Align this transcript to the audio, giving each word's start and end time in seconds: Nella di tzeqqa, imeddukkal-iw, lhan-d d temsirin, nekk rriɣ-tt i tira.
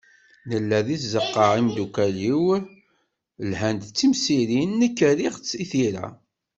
Nella 0.49 0.79
di 0.87 0.97
tzeqqa, 0.99 1.45
imeddukkal-iw, 1.59 2.43
lhan-d 3.49 3.83
d 3.87 3.93
temsirin, 3.97 4.71
nekk 4.79 4.99
rriɣ-tt 5.11 5.51
i 5.63 5.65
tira. 5.71 6.07